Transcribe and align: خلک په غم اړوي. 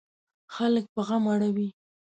خلک 0.55 0.85
په 0.95 1.01
غم 1.07 1.23
اړوي. 1.33 1.69